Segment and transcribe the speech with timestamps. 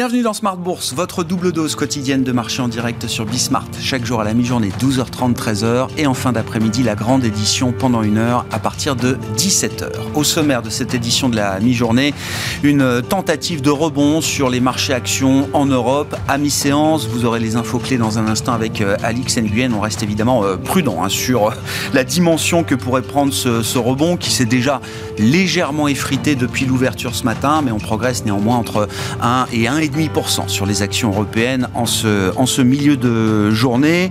[0.00, 3.66] Bienvenue dans Smart Bourse, votre double dose quotidienne de marché en direct sur Bismart.
[3.82, 5.88] Chaque jour à la mi-journée, 12h30, 13h.
[5.98, 9.90] Et en fin d'après-midi, la grande édition pendant une heure à partir de 17h.
[10.14, 12.14] Au sommaire de cette édition de la mi-journée,
[12.62, 16.16] une tentative de rebond sur les marchés actions en Europe.
[16.28, 19.74] À mi-séance, vous aurez les infos clés dans un instant avec euh, Alix Nguyen.
[19.74, 21.54] On reste évidemment euh, prudent hein, sur euh,
[21.92, 24.80] la dimension que pourrait prendre ce, ce rebond qui s'est déjà
[25.18, 28.88] légèrement effrité depuis l'ouverture ce matin, mais on progresse néanmoins entre
[29.20, 34.10] 1 et 1 1,5% sur les actions européennes en ce, en ce milieu de journée.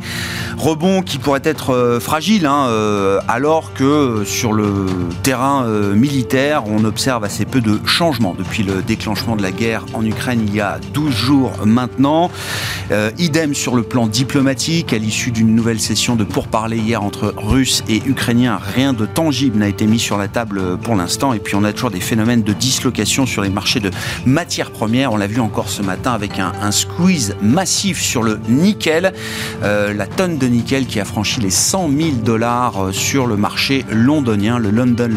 [0.57, 4.85] Rebond qui pourrait être euh, fragile, hein, euh, alors que sur le
[5.23, 9.85] terrain euh, militaire, on observe assez peu de changements depuis le déclenchement de la guerre
[9.93, 12.31] en Ukraine il y a 12 jours maintenant.
[13.17, 17.83] Idem sur le plan diplomatique, à l'issue d'une nouvelle session de pourparlers hier entre Russes
[17.87, 21.33] et Ukrainiens, rien de tangible n'a été mis sur la table pour l'instant.
[21.33, 23.91] Et puis on a toujours des phénomènes de dislocation sur les marchés de
[24.25, 25.13] matières premières.
[25.13, 29.13] On l'a vu encore ce matin avec un, squeeze massif sur le nickel.
[29.63, 33.37] Euh, la tonne de nickel qui a franchi les 100 000 dollars euh, sur le
[33.37, 35.09] marché londonien, le London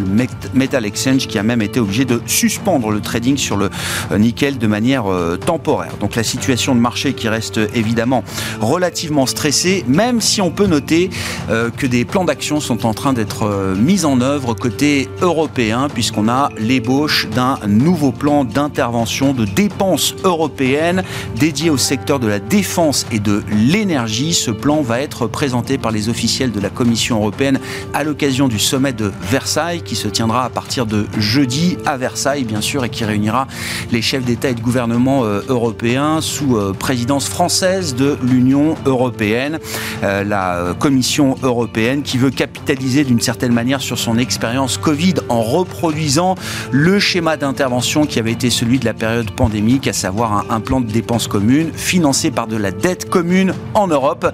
[0.55, 3.71] Metal Exchange, qui a même été obligé de suspendre le trading sur le
[4.11, 5.05] euh, nickel de manière
[5.45, 5.97] temporaire.
[6.01, 8.25] Donc la situation de marché qui reste évidemment
[8.61, 11.11] relativement stressée, même si on peut noter
[11.49, 16.51] que des plans d'action sont en train d'être mis en œuvre côté européen, puisqu'on a
[16.59, 21.05] l'ébauche d'un nouveau plan d'intervention de dépenses européennes européenne
[21.37, 24.35] dédiée au secteur de la défense et de l'énergie.
[24.35, 27.61] Ce plan va être présenté par les officiels de la Commission européenne
[27.95, 32.43] à l'occasion du sommet de Versailles qui se tiendra à partir de jeudi à Versailles,
[32.43, 33.47] bien sûr, et qui réunira
[33.93, 39.59] les chefs d'État et de gouvernement euh, européens sous euh, présidence française de l'Union européenne.
[40.03, 45.43] Euh, la Commission européenne qui veut capitaliser d'une certaine manière sur son expérience Covid en
[45.43, 46.35] reproduisant
[46.71, 50.81] le schéma d'intervention qui avait été celui de la période pandémique, à savoir un, plan
[50.81, 54.27] de dépenses communes financé par de la dette commune en Europe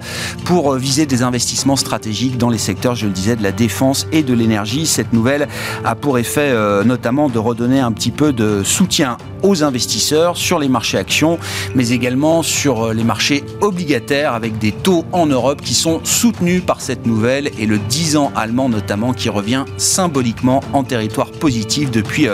[0.45, 4.07] pour euh, viser des investissements stratégiques dans les secteurs, je le disais, de la défense
[4.13, 4.85] et de l'énergie.
[4.85, 5.49] Cette nouvelle
[5.83, 10.57] a pour effet euh, notamment de redonner un petit peu de soutien aux investisseurs sur
[10.57, 11.37] les marchés actions,
[11.75, 16.79] mais également sur les marchés obligataires avec des taux en Europe qui sont soutenus par
[16.79, 22.27] cette nouvelle et le 10 ans allemand notamment qui revient symboliquement en territoire positif depuis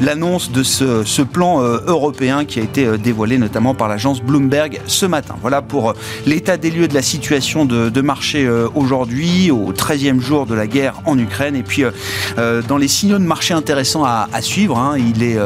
[0.00, 5.34] l'annonce de ce, plan européen qui a été dévoilé notamment par l'agence Bloomberg ce matin.
[5.42, 5.92] Voilà pour euh,
[6.26, 10.66] l'état des lieux de la situation de, marché euh, aujourd'hui, au 13e jour de la
[10.66, 11.54] guerre en Ukraine.
[11.54, 15.38] Et puis, euh, dans les signaux de marché intéressants à, suivre, hein, il est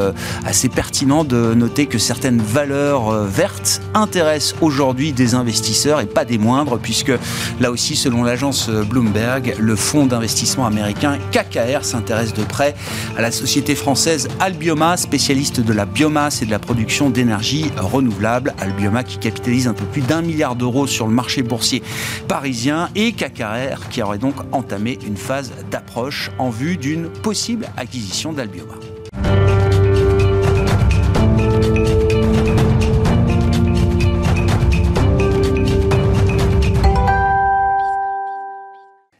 [0.44, 6.36] assez pertinent de noter que certaines valeurs vertes intéressent aujourd'hui des investisseurs et pas des
[6.36, 7.12] moindres, puisque
[7.60, 12.74] là aussi, selon l'agence Bloomberg, le fonds d'investissement américain KKR s'intéresse de près
[13.16, 18.54] à la société française Albioma, spécialiste de la biomasse et de la production d'énergie renouvelable.
[18.60, 21.82] Albioma qui capitalise un peu plus d'un milliard d'euros sur le marché boursier
[22.28, 28.32] parisien et KKR qui aurait donc entamé une phase d'approche en vue d'une possible acquisition
[28.32, 28.85] d'Albioma.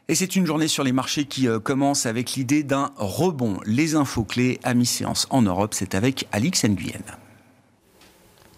[0.09, 3.59] Et c'est une journée sur les marchés qui euh, commence avec l'idée d'un rebond.
[3.65, 7.03] Les infos clés à mi-séance en Europe, c'est avec Alix Nguyen.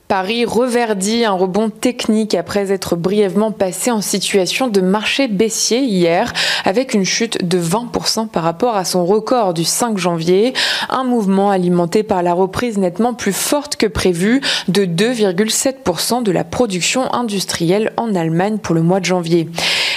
[0.09, 6.33] Paris reverdit un rebond technique après être brièvement passé en situation de marché baissier hier
[6.65, 10.53] avec une chute de 20% par rapport à son record du 5 janvier.
[10.89, 16.43] Un mouvement alimenté par la reprise nettement plus forte que prévu de 2,7% de la
[16.43, 19.47] production industrielle en Allemagne pour le mois de janvier.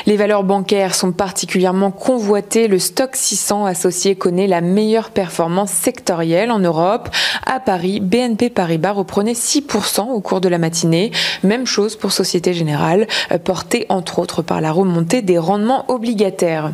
[0.07, 2.69] Les valeurs bancaires sont particulièrement convoitées.
[2.69, 7.09] Le stock 600 associé connaît la meilleure performance sectorielle en Europe.
[7.47, 11.13] À Paris, BNP Paribas reprenait 6% au cours de la matinée.
[11.45, 16.73] Même chose pour Société Générale, euh, portée entre autres par la remontée des rendements obligataires.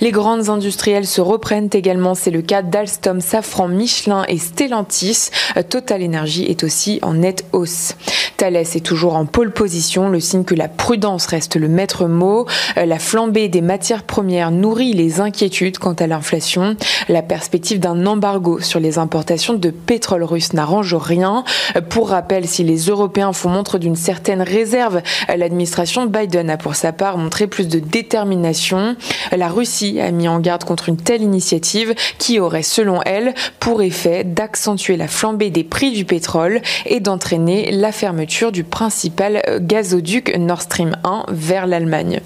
[0.00, 2.14] Les grandes industrielles se reprennent également.
[2.14, 5.30] C'est le cas d'Alstom, Safran, Michelin et Stellantis.
[5.56, 7.96] Euh, Total Energy est aussi en nette hausse.
[8.36, 12.46] Thales est toujours en pole position, le signe que la prudence reste le maître mot.
[12.76, 16.76] Euh, la flambée des matières premières nourrit les inquiétudes quant à l'inflation.
[17.08, 21.44] La perspective d'un embargo sur les importations de pétrole russe n'arrange rien.
[21.76, 26.56] Euh, pour rappel, si les Européens font montre d'une certaine réserve, euh, l'administration Biden a
[26.56, 28.96] pour sa part montré plus de détermination.
[29.32, 33.82] La Russie a mis en garde contre une telle initiative qui aurait, selon elle, pour
[33.82, 40.36] effet d'accentuer la flambée des prix du pétrole et d'entraîner la fermeture du principal gazoduc
[40.36, 42.20] Nord Stream 1 vers l'Allemagne.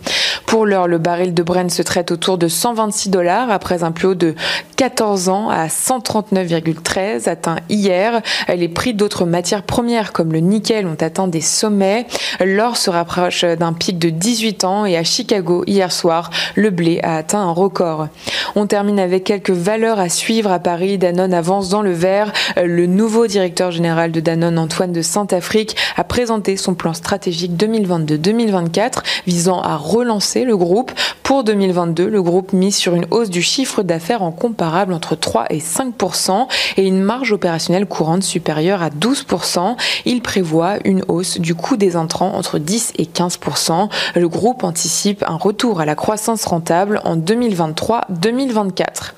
[0.47, 4.09] Pour l'heure, le baril de Brent se traite autour de 126 dollars après un plus
[4.09, 4.35] haut de
[4.77, 8.23] 14 ans à 139,13 atteint hier.
[8.49, 12.07] Les prix d'autres matières premières comme le nickel ont atteint des sommets.
[12.45, 17.01] L'or se rapproche d'un pic de 18 ans et à Chicago hier soir, le blé
[17.03, 18.09] a atteint un record.
[18.55, 20.99] On termine avec quelques valeurs à suivre à Paris.
[20.99, 22.33] Danone avance dans le vert.
[22.57, 29.03] Le nouveau directeur général de Danone, Antoine de Saint-Afrique, a présenté son plan stratégique 2022-2024
[29.27, 30.93] visant à relancer le groupe.
[31.23, 35.47] Pour 2022, le groupe mise sur une hausse du chiffre d'affaires en comparable entre 3
[35.51, 36.47] et 5%
[36.77, 41.97] et une marge opérationnelle courante supérieure à 12% Il prévoit une hausse du coût des
[41.97, 47.17] entrants entre 10 et 15% Le groupe anticipe un retour à la croissance rentable en
[47.17, 49.13] 2023-2024.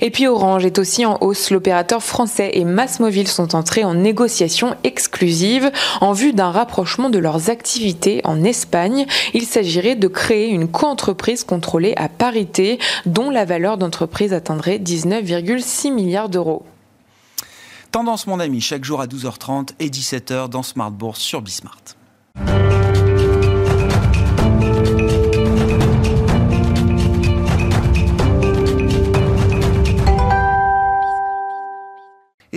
[0.00, 1.50] Et puis Orange est aussi en hausse.
[1.50, 5.70] L'opérateur français et Massmobile sont entrés en négociation exclusive
[6.00, 9.06] en vue d'un rapprochement de leurs activités en Espagne.
[9.34, 15.92] Il s'agirait de créer une coentreprise contrôlée à parité dont la valeur d'entreprise atteindrait 19,6
[15.92, 16.64] milliards d'euros.
[17.90, 21.82] Tendance mon ami, chaque jour à 12h30 et 17h dans Smart Bourse sur Bismart.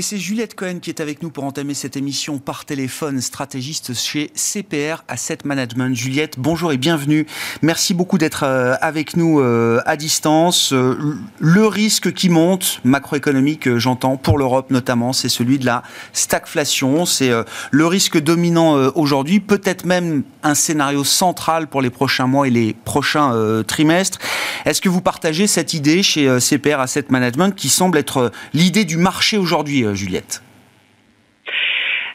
[0.01, 3.93] Et c'est Juliette Cohen qui est avec nous pour entamer cette émission par téléphone, stratégiste
[3.93, 5.95] chez CPR Asset Management.
[5.95, 7.27] Juliette, bonjour et bienvenue.
[7.61, 10.73] Merci beaucoup d'être euh, avec nous euh, à distance.
[10.73, 15.83] Euh, le risque qui monte, macroéconomique, j'entends, pour l'Europe notamment, c'est celui de la
[16.13, 17.05] stagflation.
[17.05, 17.29] C'est
[17.69, 22.73] le risque dominant aujourd'hui, peut-être même un scénario central pour les prochains mois et les
[22.73, 24.17] prochains trimestres.
[24.65, 28.97] Est-ce que vous partagez cette idée chez CPR Asset Management qui semble être l'idée du
[28.97, 30.41] marché aujourd'hui Juliette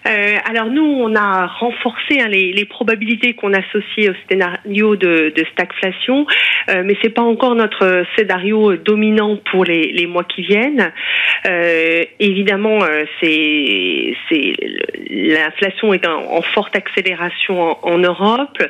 [0.06, 6.26] euh, alors nous, on a renforcé hein, les, probabilités qu'on associe au scénario de, stagflation,
[6.68, 10.92] euh, mais c'est pas encore notre scénario dominant pour les, mois qui viennent.
[12.20, 12.80] évidemment,
[13.20, 14.14] c'est
[15.10, 18.62] l'inflation est en, forte accélération en, Europe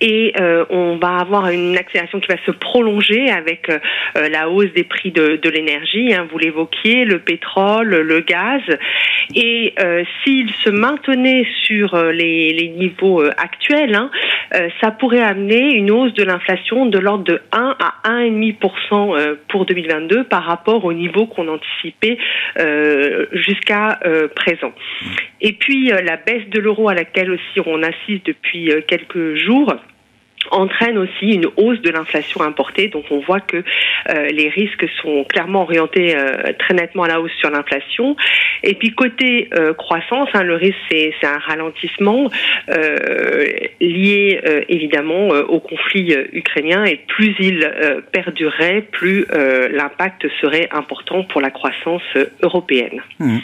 [0.00, 0.34] et
[0.70, 3.70] on va avoir une accélération qui va se prolonger avec
[4.14, 6.12] la hausse des prix de, l'énergie.
[6.12, 8.62] Hein, vous l'évoquiez, le pétrole, le gaz,
[9.34, 9.74] et
[10.22, 14.10] s'il se maintenait sur euh, les, niveaux euh, actuels, hein,
[14.54, 19.64] euh, ça pourrait amener une hausse de l'inflation de l'ordre de 1 à 1,5% pour
[19.64, 22.18] 2022 par rapport au niveau qu'on anticipait
[23.32, 23.98] jusqu'à
[24.34, 24.72] présent.
[25.40, 29.74] Et puis la baisse de l'euro à laquelle aussi on assiste depuis quelques jours
[30.50, 32.88] entraîne aussi une hausse de l'inflation importée.
[32.88, 37.20] Donc on voit que euh, les risques sont clairement orientés euh, très nettement à la
[37.20, 38.16] hausse sur l'inflation.
[38.62, 42.30] Et puis côté euh, croissance, hein, le risque c'est un ralentissement
[43.80, 46.84] lié évidemment au conflit ukrainien.
[46.84, 47.70] Et plus il
[48.12, 49.26] perdurerait, plus
[49.70, 52.02] l'impact serait important pour la croissance
[52.42, 53.00] européenne.
[53.18, 53.38] Mmh.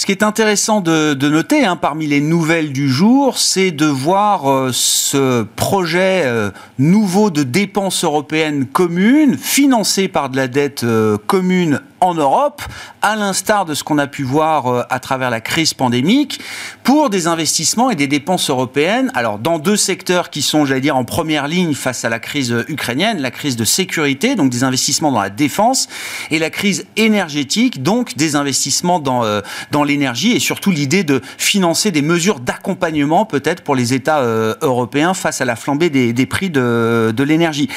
[0.00, 4.50] Ce qui est intéressant de, noter hein, parmi les nouvelles du jour, c'est de voir
[4.50, 11.18] euh, ce projet euh, nouveau de dépenses européennes communes, financé par de la dette euh,
[11.26, 12.62] commune en Europe,
[13.02, 16.40] à l'instar de ce qu'on a pu voir euh, à travers la crise pandémique,
[16.82, 19.10] pour des investissements et des dépenses européennes.
[19.14, 22.54] Alors, dans deux secteurs qui sont, j'allais dire, en première ligne face à la crise
[22.68, 25.88] ukrainienne, la crise de sécurité, donc des investissements dans la défense,
[26.30, 31.20] et la crise énergétique, donc des investissements dans, euh, dans l'énergie, et surtout l'idée de
[31.38, 36.26] financer des mesures d'accompagnement, peut-être, pour les États euh, européens face à la flambée des,
[36.26, 37.68] prix de, de l'énergie.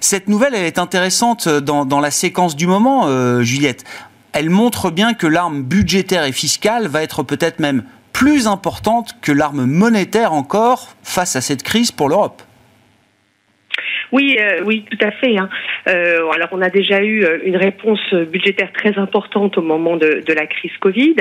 [0.00, 3.06] cette nouvelle, elle est intéressante dans, dans la séquence du moment,
[4.32, 9.32] Elle montre bien que l'arme budgétaire et fiscale va être peut-être même plus importante que
[9.32, 12.42] l'arme monétaire encore face à cette crise pour l'Europe.
[14.12, 15.36] Oui, euh, oui, tout à fait.
[15.36, 15.48] Hein.
[15.88, 20.22] Euh, alors, on a déjà eu euh, une réponse budgétaire très importante au moment de,
[20.24, 21.16] de la crise Covid,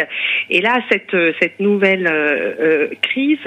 [0.50, 2.10] et là, cette cette nouvelle
[3.02, 3.40] crise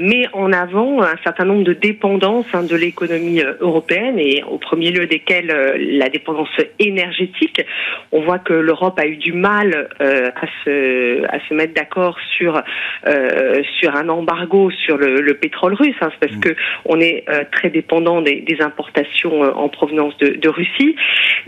[0.00, 4.90] met en avant un certain nombre de dépendances hein, de l'économie européenne, et au premier
[4.90, 7.64] lieu desquelles la dépendance énergétique.
[8.12, 12.60] On voit que l'Europe a eu du mal à se à se mettre d'accord sur
[13.78, 16.40] sur un embargo sur le, le pétrole russe, hein, parce mmh.
[16.40, 20.94] que on est très dépendant des des, importations en provenance de, de Russie.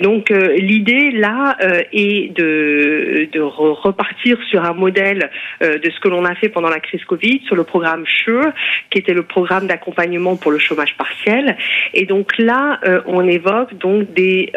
[0.01, 1.57] Donc l'idée là
[1.93, 6.81] est de, de repartir sur un modèle de ce que l'on a fait pendant la
[6.81, 8.53] crise Covid, sur le programme SURE,
[8.91, 11.57] qui était le programme d'accompagnement pour le chômage partiel.
[11.95, 14.51] Et donc là, on évoque donc des,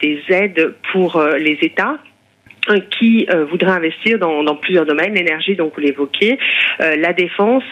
[0.00, 1.98] des aides pour les États
[2.90, 6.38] qui euh, investir dans, plusieurs domaines, l'énergie, donc vous l'évoquez,
[6.80, 7.64] euh, la défense,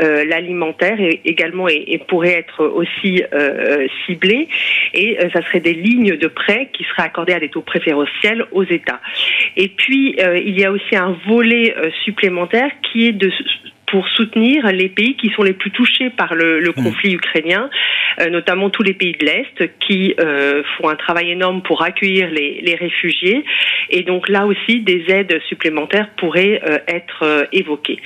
[0.00, 4.48] euh, l'alimentaire et, également et, pourrait être aussi euh, ciblé.
[4.94, 8.64] Et ça serait des lignes de prêt qui seraient accordées à des taux préférentiels aux
[8.64, 9.00] États.
[9.56, 13.30] Et puis il y a aussi un volet supplémentaire qui est de
[13.92, 16.82] pour soutenir les pays qui sont les plus touchés par le, le mmh.
[16.82, 17.68] conflit ukrainien,
[18.20, 22.30] euh, notamment tous les pays de l'Est qui euh, font un travail énorme pour accueillir
[22.30, 23.44] les, les, réfugiés.
[23.90, 27.98] Et donc là aussi, des aides supplémentaires pourraient euh, être évoquées.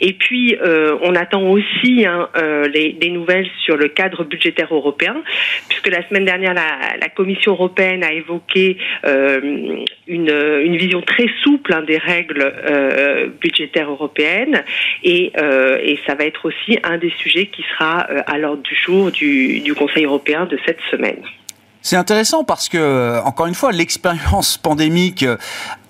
[0.00, 0.56] Et puis,
[1.02, 2.28] on attend aussi hein,
[2.72, 5.16] les, des nouvelles sur le cadre budgétaire européen,
[5.68, 10.30] puisque la semaine dernière, la, la Commission européenne a évoqué une,
[10.64, 12.52] une, vision très souple hein, des règles
[13.40, 14.64] budgétaires européennes.
[15.02, 18.62] Et euh, et, ça va être aussi un des sujets qui sera euh, à l'ordre
[18.62, 21.22] du jour du, du Conseil européen de cette semaine.
[21.84, 25.36] C'est intéressant parce que, encore une fois, l'expérience pandémique euh,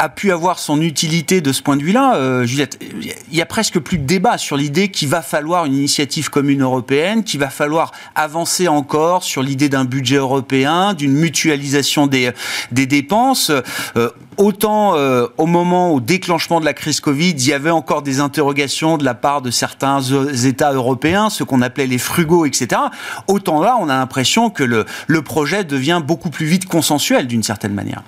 [0.05, 2.17] a pu avoir son utilité de ce point de vue-là.
[2.17, 5.73] Euh, Juliette, il y a presque plus de débat sur l'idée qu'il va falloir une
[5.75, 12.07] initiative commune européenne, qu'il va falloir avancer encore sur l'idée d'un budget européen, d'une mutualisation
[12.07, 12.33] des,
[12.71, 13.51] dépenses.
[13.97, 18.03] Euh, autant euh, au moment au déclenchement de la crise Covid, il y avait encore
[18.03, 22.79] des interrogations de la part de certains États européens, ce qu'on appelait les frugaux, etc.
[23.27, 27.73] Autant là, on a l'impression que le projet devient beaucoup plus vite consensuel d'une certaine
[27.73, 28.03] manière.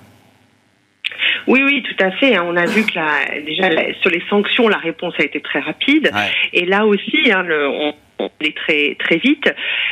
[1.47, 2.35] Oui, oui, tout à fait.
[2.35, 2.45] Hein.
[2.47, 3.69] On a vu que la, déjà
[4.01, 6.11] sur les sanctions, la réponse a été très rapide.
[6.53, 7.93] Et là aussi, hein, le, on,
[8.41, 9.47] est très très vite.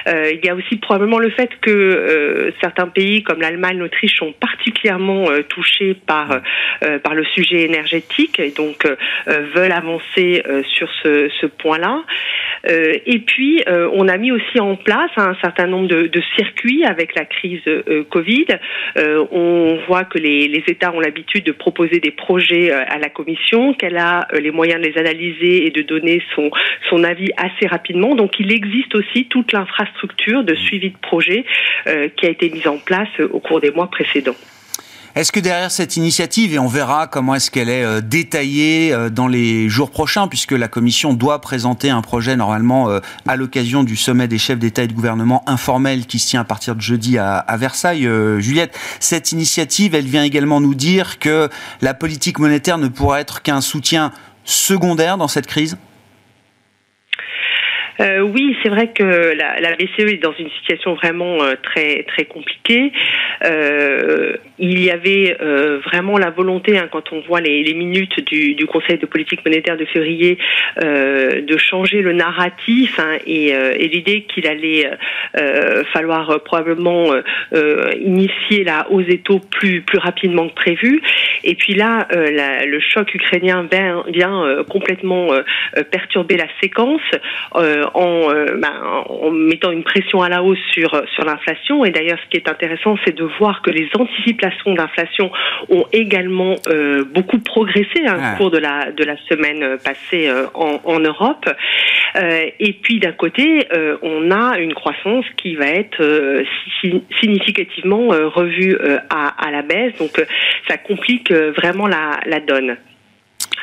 [0.08, 4.16] Euh, il y a aussi probablement le fait que euh, certains pays comme l'Allemagne, l'Autriche
[4.18, 6.42] sont particulièrement euh, touchés par
[7.04, 8.86] par le sujet énergétique et donc
[9.28, 12.04] veulent avancer sur ce, ce point-là.
[12.68, 17.26] Et puis on a mis aussi en place un certain nombre de, circuits avec la
[17.26, 17.62] crise
[18.10, 18.46] Covid.
[19.32, 23.98] on voit que les, États ont l'habitude de proposer des projets à la Commission, qu'elle
[23.98, 26.22] a les moyens de les analyser et de donner
[26.90, 28.16] son avis assez rapidement.
[28.16, 31.46] Donc il existe aussi toute l'infrastructure de suivi de projet
[31.88, 34.36] euh, qui a été mise en place euh, au cours des mois précédents.
[35.16, 39.30] Est-ce que derrière cette initiative, et on verra comment est-ce qu'elle est euh, détaillée dans
[39.30, 42.90] les jours prochains, puisque la Commission doit présenter un projet normalement
[43.26, 46.44] à l'occasion du sommet des chefs d'État et de gouvernement informel qui se tient à
[46.44, 51.50] partir de jeudi à, à Versailles, Juliette, cette initiative, elle vient également nous dire que
[51.82, 54.12] la politique monétaire ne pourra être qu'un soutien
[54.44, 55.78] secondaire dans cette crise?
[58.00, 62.04] Euh, oui, c'est vrai que la, la, BCE est dans une situation vraiment euh, très
[62.04, 62.92] très compliquée.
[63.44, 68.20] Euh, il y avait euh, vraiment la volonté, hein, quand on voit les, les minutes
[68.26, 70.38] du, du, Conseil de politique monétaire de février,
[70.84, 74.90] euh, de changer le narratif hein, et, et l'idée qu'il allait
[75.94, 77.14] falloir probablement
[78.00, 81.02] initier la hausse des taux plus plus rapidement que prévu.
[81.44, 85.30] Et puis là, la, le choc ukrainien vient, vient complètement
[85.92, 87.02] perturber la séquence.
[87.56, 88.74] Euh, ben,
[89.10, 91.86] en, mettant une pression à la hausse sur, sur l'inflation.
[91.86, 95.32] Et d'ailleurs, ce qui est intéressant, c'est de voir que les anticipations d'inflation
[95.70, 100.46] ont également euh, beaucoup progressé hein, au cours de la, de la semaine passée euh,
[100.54, 101.46] en, en, Europe.
[102.16, 103.68] et puis d'un côté,
[104.02, 106.02] on a une croissance qui va être
[107.20, 108.78] significativement revue
[109.10, 109.96] à, à, la baisse.
[109.98, 110.26] Donc
[110.68, 112.78] ça complique vraiment la, la donne.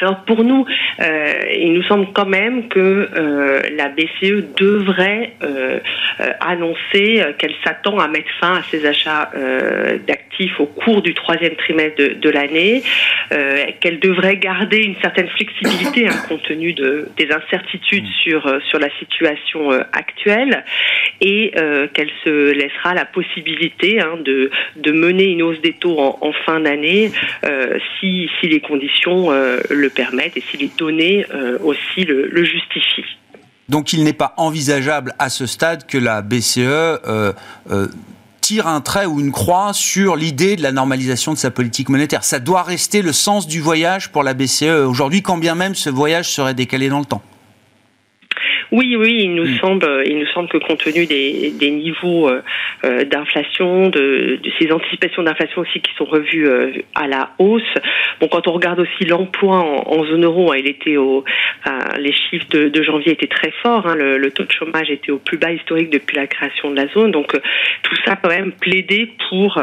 [0.02, 0.66] Alors pour nous,
[0.98, 5.78] euh, il nous semble quand même que euh, la BCE devrait euh,
[6.40, 9.30] annoncer qu'elle s'attend à mettre fin à ses achats
[10.06, 12.82] d'actifs au cours du troisième trimestre de, l'année,
[13.80, 18.22] qu'elle devrait garder une certaine flexibilité hein, compte tenu de, des incertitudes mm.
[18.22, 20.64] sur, sur la situation actuelle
[21.20, 21.52] et
[21.94, 26.32] qu'elle se laissera la possibilité hein, de, de mener une hausse des taux en, en
[26.44, 27.10] fin d'année
[28.00, 33.04] si, si les conditions le permettent et si les données euh, aussi le, justifient.
[33.68, 37.32] Donc il n'est pas envisageable à ce stade que la BCE euh,
[37.70, 37.86] euh,
[38.40, 42.24] tire un trait ou une croix sur l'idée de la normalisation de sa politique monétaire.
[42.24, 45.90] Ça doit rester le sens du voyage pour la BCE aujourd'hui, quand bien même ce
[45.90, 47.22] voyage serait décalé dans le temps.
[48.72, 49.58] Oui, oui, il nous mm.
[49.58, 54.72] semble, il nous semble que compte tenu des, des niveaux euh, d'inflation, de, de, ces
[54.72, 56.48] anticipations d'inflation aussi qui sont revues
[56.94, 57.62] à la hausse.
[58.18, 61.22] Bon, quand on regarde aussi l'emploi en, en, zone euro, hein, il était au,
[61.98, 63.86] les chiffres de, de, janvier étaient très forts.
[63.86, 66.76] Hein, le, le, taux de chômage était au plus bas historique depuis la création de
[66.76, 67.10] la zone.
[67.10, 67.32] Donc
[67.82, 69.62] tout ça quand même plaidé pour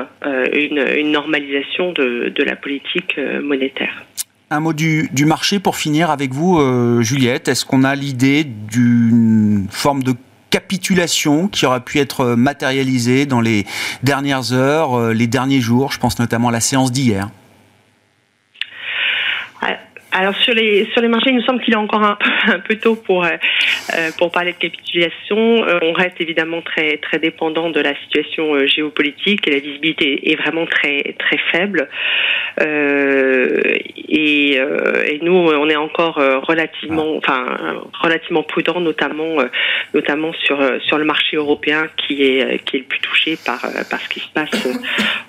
[0.54, 4.04] une, une, normalisation de, de la politique monétaire.
[4.52, 7.48] Un mot du, marché pour finir avec vous, euh, Juliette.
[7.48, 10.16] Est-ce qu'on a l'idée d'une forme de
[10.50, 13.68] capitulation qui aurait pu être matérialisée dans les
[14.02, 15.92] dernières heures, euh, les derniers jours?
[15.92, 17.30] Je pense notamment à la séance d'hier.
[20.20, 22.18] Alors sur les sur les marchés, il nous semble qu'il est encore un,
[22.68, 23.30] peu tôt pour euh,
[23.96, 25.38] euh, pour parler de capitulation.
[25.38, 30.36] Euh, on reste évidemment très très dépendant de la situation géopolitique et la visibilité est
[30.36, 31.88] vraiment très très faible.
[34.12, 37.46] Et, et, nous, on est encore relativement enfin
[38.02, 39.38] relativement prudent, notamment
[39.94, 44.02] notamment sur sur le marché européen qui est qui est le plus touché par par
[44.02, 44.68] ce qui se passe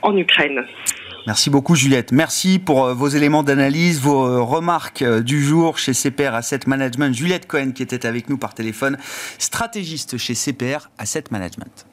[0.02, 0.64] en Ukraine.
[1.26, 2.12] Merci beaucoup Juliette.
[2.12, 6.60] Merci pour euh, vos éléments d'analyse, vos euh, remarques euh, du jour chez CPR Asset
[6.66, 7.14] Management.
[7.14, 8.98] Juliette Cohen qui était avec nous par téléphone,
[9.38, 11.86] stratégiste chez CPR Asset Management.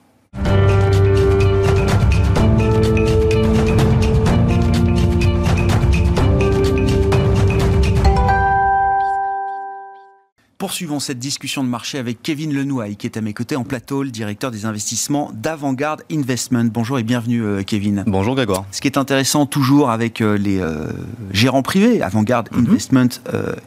[10.67, 14.03] Poursuivons cette discussion de marché avec Kevin Lenouaille, qui est à mes côtés en plateau,
[14.03, 16.65] le directeur des investissements d'Avantgarde Investment.
[16.65, 18.03] Bonjour et bienvenue, euh, Kevin.
[18.05, 18.65] Bonjour, Grégoire.
[18.73, 20.89] Ce qui est intéressant toujours avec euh, les euh,
[21.31, 22.67] gérants privés, Avantgarde mhm.
[22.67, 23.07] Investment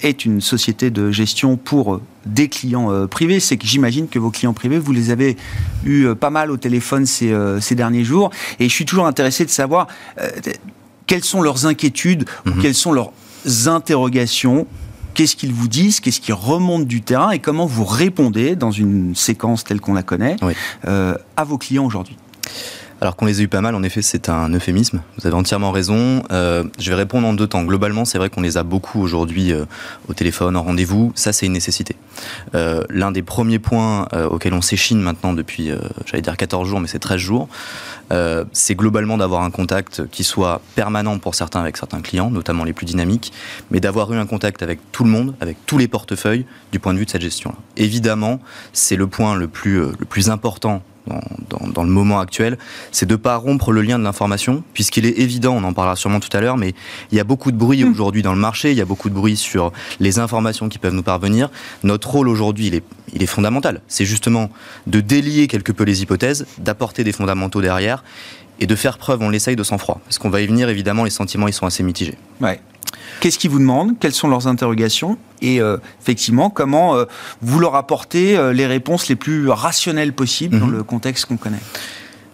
[0.03, 4.53] est une société de gestion pour des clients privés, c'est que j'imagine que vos clients
[4.53, 5.39] privés, vous les avez
[5.87, 8.29] eu pas mal au téléphone ces, ces, derniers jours.
[8.59, 9.87] Et je suis toujours intéressé de savoir
[11.07, 12.61] quelles sont leurs inquiétudes, ou mhm.
[12.61, 13.13] quelles sont leurs
[13.69, 14.67] interrogations
[15.15, 19.15] Qu'est-ce qu'ils vous disent Qu'est-ce qui remonte du terrain Et comment vous répondez dans une
[19.15, 20.37] séquence telle qu'on la connaît
[20.87, 22.17] euh, à vos clients aujourd'hui?
[23.01, 25.01] Alors qu'on les a eu pas mal, en effet, c'est un euphémisme.
[25.19, 26.23] Vous avez entièrement raison.
[26.33, 27.63] Euh, je vais répondre en deux temps.
[27.65, 29.65] Globalement, c'est vrai qu'on les a beaucoup aujourd'hui euh,
[30.09, 31.11] au téléphone, en rendez-vous.
[31.15, 31.97] Ça, c'est une nécessité.
[32.55, 35.71] Euh, L'un des premiers points auxquels on s'échine maintenant depuis,
[36.07, 37.49] j'allais dire 14 jours, mais c'est 13 jours,
[38.53, 42.73] c'est globalement d'avoir un contact qui soit permanent pour certains avec certains clients, notamment les
[42.73, 43.33] plus dynamiques,
[43.71, 46.93] mais d'avoir eu un contact avec tout le monde, avec tous les portefeuilles, du point
[46.93, 47.57] de vue de cette gestion-là.
[47.77, 48.41] Évidemment,
[48.73, 52.59] c'est le point le le plus important dans, le moment actuel,
[52.93, 55.97] c'est de ne pas rompre le lien de l'information, puisqu'il est évident, on en parlera
[55.97, 56.75] sûrement tout à l'heure, mais
[57.11, 57.91] il y a beaucoup de bruit mm.
[57.91, 60.95] aujourd'hui dans le marché, il y a beaucoup de bruit sur les informations qui peuvent
[60.95, 61.51] nous parvenir.
[61.83, 63.81] Notre rôle aujourd'hui, il est, il est fondamental.
[63.89, 64.51] C'est justement
[64.87, 68.05] de délier quelque peu les hypothèses, d'apporter des fondamentaux derrière,
[68.61, 70.01] et de faire preuve, on l'essaye, de sang-froid.
[70.05, 72.19] Parce qu'on va y venir, évidemment, les sentiments, ils sont assez mitigés.
[72.41, 72.61] Ouais.
[73.21, 73.99] Qu'est-ce qu'ils vous demandent?
[73.99, 75.19] Quelles sont leurs interrogations?
[75.43, 77.05] Et euh, effectivement, comment euh,
[77.43, 80.77] vous leur apportez euh, les réponses les plus rationnelles possibles dans mhm.
[80.77, 81.61] le contexte qu'on connaît?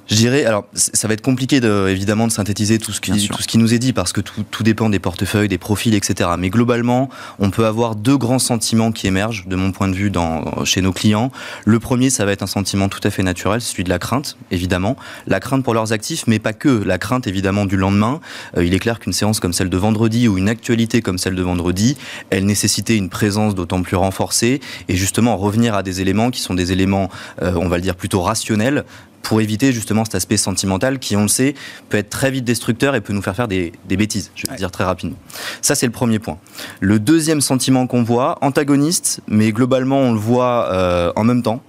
[0.09, 3.42] Je dirais, alors ça va être compliqué de, évidemment de synthétiser tout ce qui, tout
[3.42, 6.31] ce qui nous est dit parce que tout, tout, dépend des portefeuilles, des profils, etc.
[6.38, 7.09] Mais globalement,
[7.40, 10.81] on peut avoir deux grands sentiments qui émergent de mon point de vue dans, chez
[10.81, 11.33] nos clients.
[11.64, 14.37] Le premier, ça va être un sentiment tout à fait naturel, celui de la crainte,
[14.53, 14.97] évidemment.
[15.27, 16.69] La crainte pour leurs actifs, mais pas que.
[16.69, 18.21] La crainte, évidemment, du lendemain.
[18.57, 21.35] Euh, il est clair qu'une séance comme celle de vendredi ou une actualité comme celle
[21.35, 21.97] de vendredi,
[22.31, 26.55] elle nécessitait une présence d'autant plus renforcée et justement revenir à des éléments qui sont
[26.55, 27.11] des éléments,
[27.42, 28.85] euh, on va le dire, plutôt rationnels
[29.22, 31.55] pour éviter justement cet aspect sentimental qui, on le sait,
[31.88, 34.70] peut être très vite destructeur et peut nous faire faire des, bêtises, je vais dire
[34.70, 35.16] très rapidement.
[35.62, 36.38] Ça, c'est le premier point.
[36.81, 41.62] Le deuxième sentiment qu'on voit, antagoniste, mais globalement, on le voit euh, en même temps,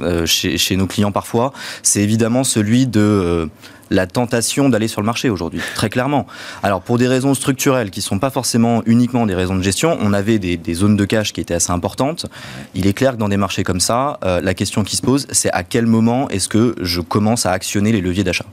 [0.00, 3.46] euh, chez, chez, nos clients parfois, c'est évidemment celui de euh,
[3.92, 6.26] la tentation d'aller sur le marché aujourd'hui, très clairement.
[6.62, 9.96] Alors pour des raisons structurelles qui ne sont pas forcément uniquement des raisons de gestion,
[10.00, 12.26] on avait des, zones de cash qui étaient assez importantes.
[12.74, 15.26] Il est clair que dans des marchés comme ça, euh, la question qui se pose,
[15.30, 18.46] c'est à quel moment est-ce que je commence à actionner les leviers d'achat?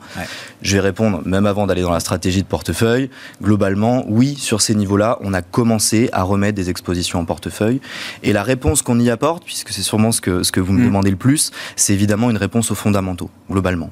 [0.62, 3.10] Je vais répondre, même avant d'aller dans la stratégie de portefeuille,
[3.42, 7.80] globalement, oui, sur ces niveaux-là, on a commencé à remettre des expositions en portefeuille.
[8.24, 10.82] Et la réponse qu'on y apporte, puisque c'est sûrement ce que, ce que vous me
[10.82, 10.86] mm.
[10.86, 13.92] demandez le plus, c'est évidemment une réponse aux fondamentaux, globalement.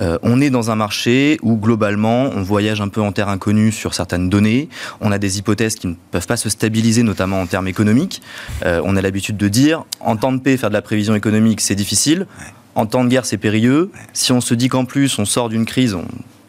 [0.00, 3.70] Euh, on est dans un marché où globalement on voyage un peu en terre inconnue
[3.70, 4.68] sur certaines données.
[5.00, 8.20] On a des hypothèses qui ne peuvent pas se stabiliser, notamment en termes économiques.
[8.66, 11.60] Euh, on a l'habitude de dire en temps de paix, faire de la prévision économique,
[11.60, 12.26] c'est difficile.
[12.74, 13.92] En temps de guerre, c'est périlleux.
[14.12, 15.96] Si on se dit qu'en plus on sort d'une crise,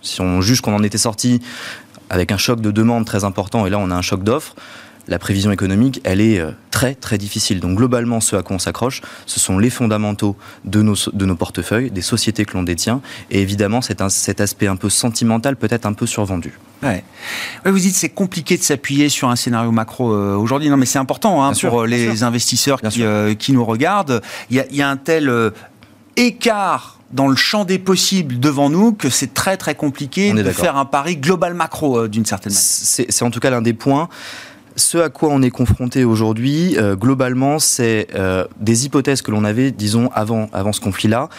[0.01, 1.39] si on juge qu'on en était sorti
[2.09, 4.55] avec un choc de demande très important et là on a un choc d'offres,
[5.07, 6.51] la prévision économique, elle est euh,
[6.83, 7.59] très très difficile.
[7.59, 11.35] Donc globalement, ce à quoi on s'accroche, ce sont les fondamentaux de nos, de nos
[11.35, 15.85] portefeuilles, des sociétés que l'on détient, et évidemment cet, cet aspect un peu sentimental, peut-être
[15.85, 16.59] un peu survendu.
[16.81, 17.03] Ouais.
[17.65, 20.69] vous dites c'est compliqué de s'appuyer sur un scénario macro aujourd'hui.
[20.69, 23.03] Non, mais c'est important hein, pour les investisseurs qui,
[23.39, 24.21] qui, nous regardent.
[24.49, 25.31] Il y a, y a un tel
[26.17, 30.75] écart dans le champ des possibles devant nous que c'est très très compliqué de faire
[30.75, 32.65] un pari global macro euh, d'une certaine manière.
[33.09, 34.09] C'est en tout cas l'un des points.
[34.75, 39.43] Ce à quoi on est confronté aujourd'hui, euh, globalement, c'est euh, des hypothèses que l'on
[39.43, 41.29] avait, disons, avant, avant ce conflit-là.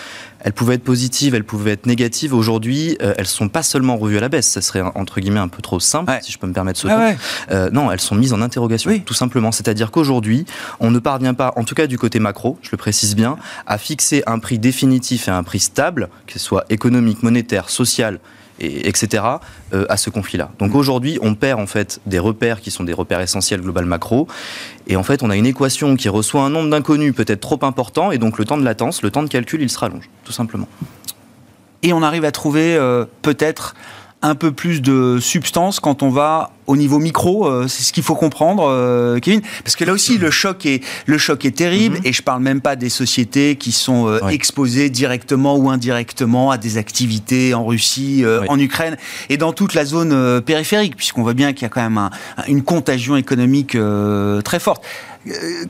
[0.41, 2.35] Elles pouvaient être positives, elles pouvaient être négatives.
[2.35, 4.47] Aujourd'hui, euh, elles sont pas seulement revues à la baisse.
[4.47, 7.71] Ça serait entre guillemets un peu trop simple, si je peux me permettre ce ah
[7.73, 9.51] non, elles sont mises en interrogation, tout simplement.
[9.51, 10.45] C'est-à-dire qu'aujourd'hui,
[10.81, 13.79] on ne parvient pas, en tout cas du côté macro, je le précise bien, à
[13.79, 18.21] fixer un prix définitif et un prix stable, que ce soit économique, monétaire, social
[18.61, 19.23] et, etc.,
[19.73, 20.51] euh, à ce conflit-là.
[20.59, 24.29] Donc aujourd'hui, on perd en fait des repères qui sont des repères essentiels global macro,
[24.87, 28.13] et en fait, on a une équation qui reçoit un nombre d'inconnus peut-être trop important,
[28.13, 30.69] et donc le temps de latence, le temps de calcul, il se rallonge, tout simplement.
[31.83, 33.75] Et on arrive à trouver euh, peut-être
[34.25, 38.03] un peu plus de substance quand on va au niveau micro, euh, c'est ce qu'il
[38.03, 41.97] faut comprendre, euh, Kevin, parce que là aussi le choc est le choc est terrible,
[41.97, 42.07] mhm.
[42.07, 46.57] et je parle même pas des sociétés qui sont euh, exposées directement ou indirectement à
[46.57, 48.97] des activités en Russie, en Ukraine
[49.29, 52.09] et dans toute la zone périphérique, puisqu'on voit bien qu'il y a quand même
[52.49, 53.77] une contagion économique
[54.45, 54.85] très forte.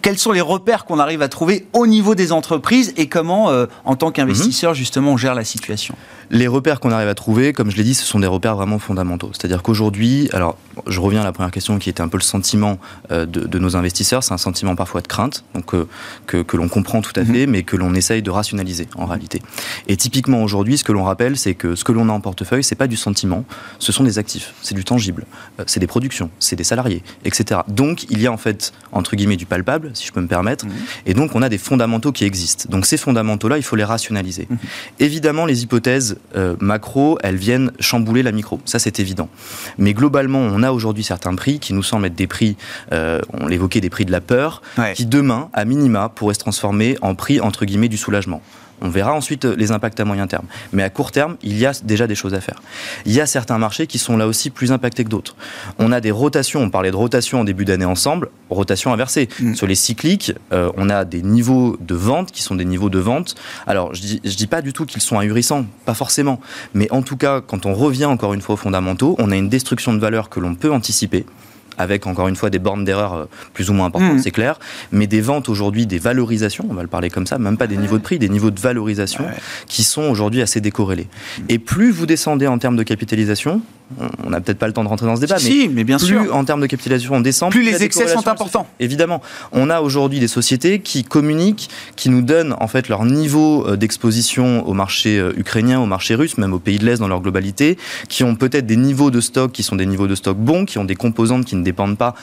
[0.03, 3.51] Quels sont les repères qu'on arrive à trouver au niveau des entreprises et comment,
[3.85, 4.77] en tant qu'investisseur, mhm.
[4.77, 5.95] justement, on gère la situation?
[6.31, 8.79] Les repères qu'on arrive à trouver, comme je l'ai dit, ce sont des repères vraiment
[8.79, 9.31] fondamentaux.
[9.33, 10.57] C'est-à-dire qu'aujourd'hui, alors
[10.87, 12.79] je reviens à la première question qui était un peu le sentiment
[13.11, 14.23] euh, de, nos investisseurs.
[14.23, 15.87] C'est un sentiment parfois de crainte, donc euh,
[16.27, 17.33] que, l'on comprend tout à mhm.
[17.33, 19.41] fait, mais que l'on essaye de rationaliser en réalité.
[19.89, 22.65] Et typiquement aujourd'hui, ce que l'on rappelle, c'est que ce que l'on a en portefeuille,
[22.65, 23.45] c'est pas du sentiment,
[23.79, 25.27] ce sont des actifs, c'est du tangible,
[25.61, 27.61] euh, c'est des productions, c'est des salariés, etc.
[27.69, 30.67] Donc il y a en fait entre guillemets du palpable, si je peux me permettre,
[30.67, 30.73] mhm.
[31.07, 32.69] et donc on a des fondamentaux qui existent.
[32.69, 34.47] Donc ces fondamentaux-là, il faut les rationaliser.
[34.51, 34.59] Mhm.
[35.01, 36.14] Évidemment, les hypothèses
[36.61, 39.29] macro, elles viennent chambouler la micro, ça c'est évident.
[39.79, 42.57] Mais globalement, on a aujourd'hui certains prix qui nous semblent être des prix,
[42.93, 44.63] euh, on l'évoquait, des prix de la peur,
[44.95, 48.43] qui demain, à minima, pourraient se transformer en prix, entre guillemets, du soulagement.
[48.83, 50.47] On verra ensuite les impacts à moyen terme.
[50.73, 52.61] Mais à court terme, il y a déjà des choses à faire.
[53.07, 55.37] Il y a certains marchés qui sont là aussi plus impactés que d'autres.
[55.79, 59.29] On a des rotations, on parlait de rotation en début d'année ensemble, rotation inversée.
[59.41, 59.55] Mm.
[59.55, 62.99] Sur les cycliques, euh, on a des niveaux de vente qui sont des niveaux de
[62.99, 63.35] vente.
[63.67, 66.41] Alors, je dis, dis pas du tout qu'ils sont ahurissants, pas forcément.
[66.75, 69.49] Mais en tout cas, quand on revient encore une fois aux fondamentaux, on a une
[69.49, 71.27] destruction de valeur que l'on peut anticiper
[71.79, 74.23] avec encore une fois des bornes d'erreur euh, plus ou moins importantes, mmh.
[74.23, 74.59] c'est clair,
[74.93, 77.77] mais des ventes aujourd'hui, des valorisations, on va le parler comme ça, même pas des
[77.77, 79.25] niveaux de prix, des niveaux de valorisation
[79.67, 81.09] qui sont aujourd'hui assez décorrélés.
[81.49, 83.61] Et plus vous descendez en termes de capitalisation,
[84.25, 86.07] on n'a peut-être pas le temps de rentrer dans ce débat, mais, mais bien plus
[86.07, 86.35] sûr.
[86.35, 88.67] en termes de capitalisation on descend, plus, les excès sont importants.
[88.81, 89.21] Évidemment,
[89.53, 93.77] on a aujourd'hui des sociétés qui communiquent, qui nous donnent en fait leur niveau euh,
[93.77, 97.21] d'exposition au marché euh, ukrainien, au marché russe, même aux pays de l'Est dans leur
[97.21, 97.77] globalité,
[98.09, 100.79] qui ont peut-être des niveaux de stock qui sont des niveaux de stock bons, qui
[100.79, 102.15] ont des composantes qui ne dépendent pas,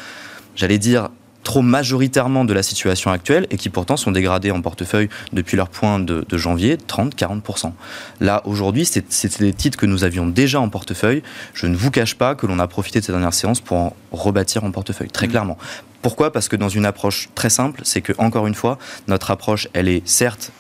[0.56, 1.10] j'allais dire,
[1.43, 5.69] trop majoritairement de la situation actuelle et qui pourtant sont dégradés en portefeuille depuis leur
[5.69, 7.71] point de, janvier, 30-40%.
[8.19, 11.23] Là, aujourd'hui, c'était des titres que nous avions déjà en portefeuille.
[11.54, 13.95] Je ne vous cache pas que l'on a profité de cette dernière séance pour en
[14.12, 15.32] rebâtir en portefeuille, très mmh.
[15.32, 15.58] clairement.
[16.01, 16.32] Pourquoi?
[16.32, 19.88] Parce que dans une approche très simple, c'est que, encore une fois, notre approche, elle
[19.88, 20.51] est certes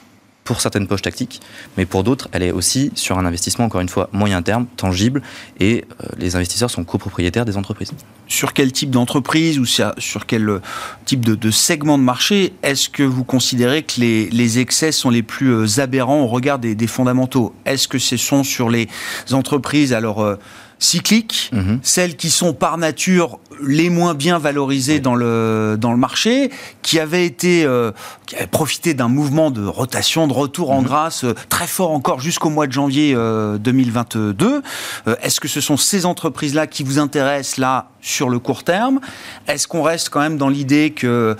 [0.51, 1.39] pour certaines poches tactiques,
[1.77, 5.21] mais pour d'autres, elle est aussi sur un investissement, encore une fois, moyen terme, tangible,
[5.61, 7.93] et euh, les investisseurs sont copropriétaires des entreprises.
[8.27, 10.61] Sur quel type d'entreprise ou sur quel euh,
[11.05, 15.53] type de, segment de marché est-ce que vous considérez que les, excès sont les plus
[15.53, 17.55] euh, aberrants au regard des, fondamentaux?
[17.65, 18.89] Est-ce que ce sont sur les
[19.31, 20.37] entreprises, alors
[20.81, 21.79] cycliques, mhm.
[21.83, 26.49] celles qui sont par nature les moins bien valorisées dans, le, dans le marché,
[26.81, 27.91] qui avaient été euh,
[28.25, 30.87] qui avaient profité d'un mouvement de rotation, de retour en mhm.
[30.87, 34.63] grâce euh, très fort encore jusqu'au mois de janvier 2022.
[35.07, 38.99] Euh, est-ce que ce sont ces entreprises-là qui vous intéressent là sur le court terme?
[39.47, 41.37] Est-ce qu'on reste quand même dans l'idée que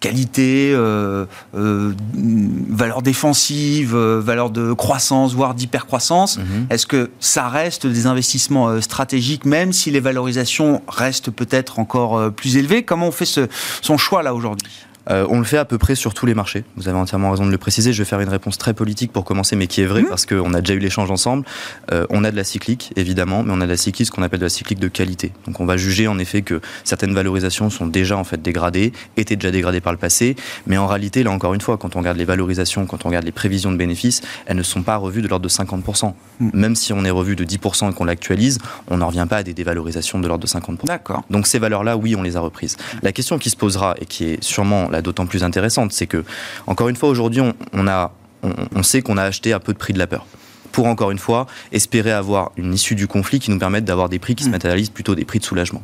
[0.00, 6.38] qualité, euh, euh, valeur défensive, euh, valeur de croissance, voire d'hypercroissance.
[6.38, 6.66] Mhm.
[6.70, 12.56] Est-ce que ça reste des investissements stratégiques, même si les valorisations restent peut-être encore plus
[12.56, 12.82] élevées?
[12.82, 13.46] Comment on fait ce,
[13.82, 14.72] son choix là aujourd'hui?
[15.08, 16.64] Euh, on le fait à peu près sur tous les marchés.
[16.76, 17.92] Vous avez entièrement raison de le préciser.
[17.92, 20.08] Je vais faire une réponse très politique pour commencer, mais qui est vraie, mmh.
[20.08, 21.44] parce qu'on a déjà eu l'échange ensemble.
[21.92, 24.22] Euh, on a de la cyclique, évidemment, mais on a de la cyclique, ce qu'on
[24.22, 25.32] appelle de la cyclique de qualité.
[25.46, 29.36] Donc on va juger en effet que certaines valorisations sont déjà en fait dégradées, étaient
[29.36, 30.36] déjà dégradées par le passé,
[30.66, 33.24] mais en réalité, là encore une fois, quand on regarde les valorisations, quand on regarde
[33.24, 36.12] les prévisions de bénéfices, elles ne sont pas revues de l'ordre de 50%.
[36.40, 36.50] Mmh.
[36.54, 38.58] Même si on est revu de 10% et qu'on l'actualise,
[38.88, 40.84] on n'en revient pas à des dévalorisations de l'ordre de 50%.
[40.84, 41.22] D'accord.
[41.30, 42.76] Donc ces valeurs-là, oui, on les a reprises.
[43.02, 46.24] La question qui se posera, et qui est sûrement la d'autant plus intéressante, c'est que,
[46.66, 49.92] encore une fois, aujourd'hui, on, a, on, sait qu'on a acheté un peu de prix
[49.92, 50.26] de la peur
[50.72, 54.20] pour encore une fois espérer avoir une issue du conflit qui nous permette d'avoir des
[54.20, 54.52] prix qui se hmm.
[54.52, 55.82] matérialisent plutôt des prix de soulagement.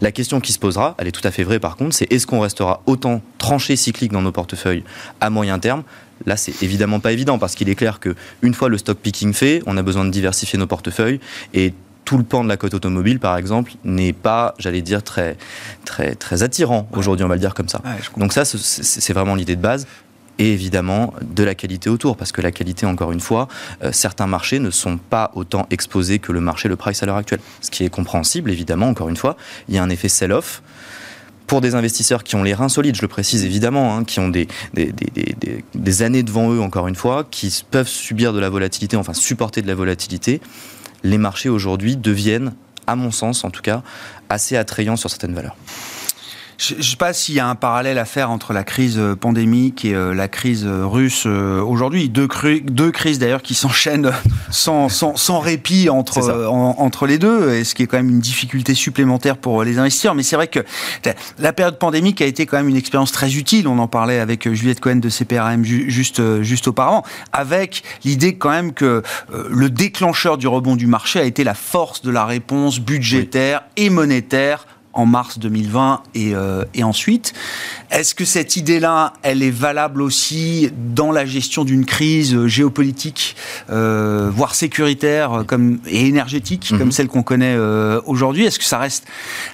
[0.00, 2.24] La question qui se posera, elle est tout à fait vraie par contre, c'est est-ce
[2.24, 4.84] qu'on restera autant tranché cyclique dans nos portefeuilles
[5.20, 5.82] à moyen terme?
[6.26, 9.32] Là, c'est évidemment pas évident parce qu'il est clair que une fois le stock picking
[9.32, 11.20] fait, on a besoin de diversifier nos portefeuilles
[11.52, 11.74] et
[12.08, 15.36] tout le pan de la côte automobile, par exemple, n'est pas, j'allais dire, très,
[15.84, 17.82] très, très attirant aujourd'hui, on va le dire comme ça.
[18.16, 19.86] Donc ça, c'est vraiment l'idée de base
[20.38, 23.46] et évidemment de la qualité autour, parce que la qualité, encore une fois,
[23.84, 27.16] euh, certains marchés ne sont pas autant exposés que le marché, le price à l'heure
[27.16, 27.40] actuelle.
[27.60, 29.36] Ce qui est compréhensible, évidemment, encore une fois,
[29.68, 30.62] il y a un effet sell-off.
[31.46, 34.30] Pour des investisseurs qui ont les reins solides, je le précise évidemment, hein, qui ont
[34.30, 38.48] des, des, des, des, années devant eux, encore une fois, qui peuvent subir de la
[38.48, 40.40] volatilité, enfin supporter de la volatilité,
[41.02, 42.54] les marchés aujourd'hui deviennent,
[42.86, 43.82] à mon sens en tout cas,
[44.28, 45.56] assez attrayants sur certaines valeurs.
[46.58, 49.14] Je ne sais pas s'il y a un parallèle à faire entre la crise euh,
[49.14, 52.08] pandémique et euh, la crise euh, russe aujourd'hui.
[52.08, 52.26] Deux,
[52.64, 54.10] deux crises d'ailleurs qui s'enchaînent
[54.50, 56.18] sans, sans, sans, répit entre,
[56.48, 60.16] entre les deux, et ce qui est quand même une difficulté supplémentaire pour les investisseurs.
[60.16, 60.58] Mais c'est vrai que
[61.38, 63.68] la période pandémique a été quand même une expérience très utile.
[63.68, 68.72] On en parlait avec Juliette Cohen de CPRM juste, juste auparavant, avec l'idée quand même
[68.72, 69.04] que
[69.48, 73.90] le déclencheur du rebond du marché a été la force de la réponse budgétaire et
[73.90, 74.66] monétaire
[74.98, 77.32] en mars 2020 et, euh, et ensuite.
[77.92, 83.36] Est-ce que cette idée-là, elle est valable aussi dans la gestion d'une crise géopolitique,
[83.70, 86.92] euh, voire sécuritaire comme, et énergétique, comme mhm.
[86.92, 88.44] celle qu'on connaît euh, aujourd'hui?
[88.44, 89.06] Est-ce que ça reste,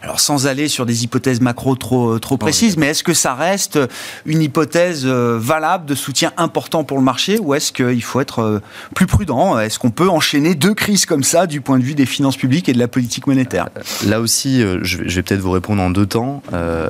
[0.02, 3.78] alors sans aller sur des hypothèses macro trop, trop précises, mais est-ce que ça reste
[4.24, 8.62] une hypothèse valable de soutien important pour le marché ou est-ce qu'il faut être
[8.94, 9.58] plus prudent?
[9.58, 12.70] Est-ce qu'on peut enchaîner deux crises comme ça du point de vue des finances publiques
[12.70, 13.68] et de la politique monétaire?
[14.06, 16.42] Là aussi, je vais peut-être vous répondre en deux temps.
[16.52, 16.88] Euh,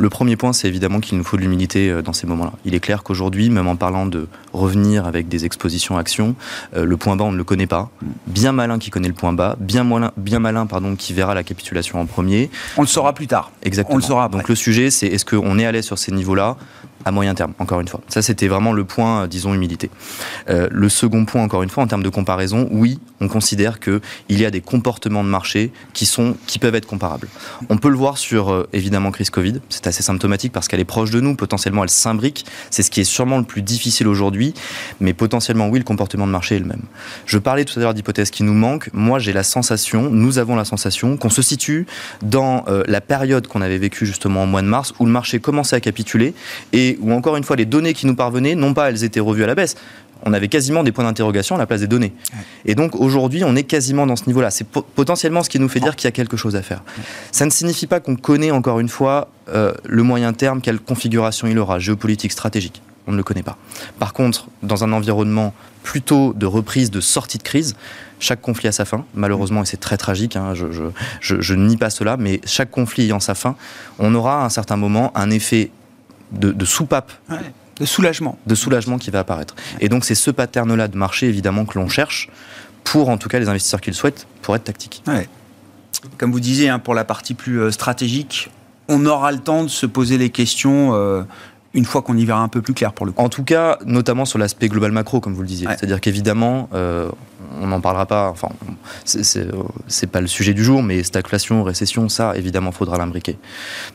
[0.00, 2.52] le premier point, c'est évidemment qu'il nous faut de l'humilité euh, dans ces moments-là.
[2.64, 6.36] Il est clair qu'aujourd'hui, même en parlant de revenir avec des expositions actions,
[6.76, 7.90] euh, le point bas, on ne le connaît pas.
[8.26, 11.42] Bien malin qui connaît le point bas, bien malin, bien malin pardon, qui verra la
[11.42, 12.50] capitulation en premier.
[12.76, 13.50] On le saura plus tard.
[13.62, 13.96] Exactement.
[13.96, 16.56] On le saura Donc le sujet, c'est est-ce qu'on est à l'aise sur ces niveaux-là
[17.08, 18.00] à moyen terme, encore une fois.
[18.08, 19.90] Ça, c'était vraiment le point, disons, humilité.
[20.48, 24.44] le second point, encore une fois, en termes de comparaison, oui, on considère qu'il y
[24.44, 27.28] a des comportements de marché qui, sont, qui peuvent être comparables.
[27.68, 29.60] On peut le voir sur, euh, évidemment, crise Covid.
[29.68, 31.34] C'est assez symptomatique parce qu'elle est proche de nous.
[31.34, 32.46] Potentiellement, elle s'imbrique.
[32.70, 34.54] C'est ce qui est sûrement le plus difficile aujourd'hui.
[35.00, 36.82] Mais potentiellement, oui, le comportement de marché est le même.
[37.26, 38.90] Je parlais tout à l'heure d'hypothèses qui nous manquent.
[38.92, 41.86] Moi, j'ai la sensation, nous avons la sensation qu'on se situe
[42.22, 45.40] dans euh, la période qu'on avait vécue justement au mois de mars où le marché
[45.40, 46.34] commençait à capituler
[46.72, 49.44] et où, encore une fois, les données qui nous parvenaient, non pas elles étaient revues
[49.44, 49.76] à la baisse,
[50.24, 52.12] on avait quasiment des points d'interrogation à la place des données.
[52.64, 54.50] Et donc aujourd'hui, on est quasiment dans ce niveau-là.
[54.50, 56.82] C'est potentiellement ce qui nous fait dire qu'il y a quelque chose à faire.
[57.30, 61.46] Ça ne signifie pas qu'on connaît encore une fois euh, le moyen terme, quelle configuration
[61.46, 62.82] il aura, géopolitique, stratégique.
[63.06, 63.56] On ne le connaît pas.
[63.98, 67.74] Par contre, dans un environnement plutôt de reprise, de sortie de crise,
[68.20, 72.16] chaque conflit a sa fin, malheureusement, et c'est très tragique, hein, je, nie pas cela,
[72.18, 73.56] mais chaque conflit ayant sa fin,
[73.98, 75.70] on aura à un certain moment un effet
[76.32, 77.12] de, soupape
[77.78, 78.38] de soulagement.
[78.46, 79.54] De soulagement qui va apparaître.
[79.80, 82.28] Et donc c'est ce pattern-là de marché, évidemment, que l'on cherche
[82.84, 85.02] pour, en tout cas, les investisseurs qui le souhaitent, pour être tactique.
[86.16, 88.50] Comme vous disiez, hein, pour la partie plus euh, stratégique,
[88.88, 91.22] on aura le temps de se poser les questions euh,
[91.74, 93.22] une fois qu'on y verra un peu plus clair pour le coup.
[93.22, 95.66] En tout cas, notamment sur l'aspect global macro, comme vous le disiez.
[95.68, 97.10] C'est-à-dire qu'évidemment, euh,
[97.60, 98.48] on n'en parlera pas, enfin,
[99.04, 103.38] c'est pas le sujet du jour, mais stagflation, récession, ça, évidemment, faudra l'imbriquer.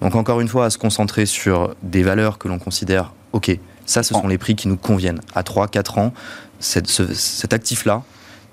[0.01, 4.03] Donc, encore une fois, à se concentrer sur des valeurs que l'on considère, OK, ça,
[4.03, 5.21] ce sont les prix qui nous conviennent.
[5.33, 6.13] À 3, 4 ans,
[6.59, 8.03] cet actif-là,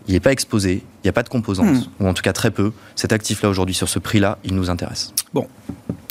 [0.09, 1.85] il n'est pas exposé, il n'y a pas de composants, hmm.
[2.01, 2.73] ou en tout cas très peu.
[2.97, 5.13] Cet actif-là, aujourd'hui, sur ce prix-là, il nous intéresse.
[5.35, 5.47] Bon,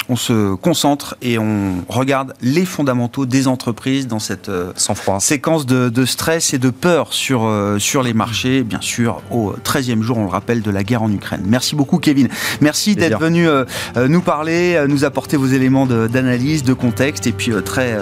[0.09, 4.73] on se concentre et on regarde les fondamentaux des entreprises dans cette euh,
[5.19, 10.01] séquence de, stress et de peur sur, euh, sur les marchés, bien sûr, au 13e
[10.01, 11.43] jour, on le rappelle, de la guerre en Ukraine.
[11.45, 12.27] Merci beaucoup, Kevin.
[12.59, 13.65] Merci d'être venu euh,
[14.07, 17.97] nous parler, nous apporter vos éléments d'analyse, de, contexte et puis très,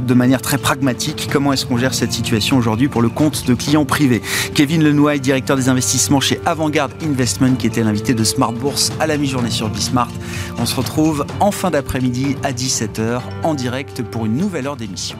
[0.00, 3.54] de manière très pragmatique, comment est-ce qu'on gère cette situation aujourd'hui pour le compte de
[3.54, 4.20] clients privés.
[4.54, 9.06] Kevin Lenoy, directeur des investissements chez Avantgarde Investment, qui était l'invité de Smart Bourse à
[9.06, 10.10] la mi-journée sur Bismart.
[10.58, 10.74] On se
[11.40, 15.18] en fin d'après-midi à 17h en direct pour une nouvelle heure d'émission.